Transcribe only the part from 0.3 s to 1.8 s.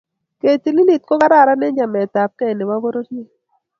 ketililit ko kararan eng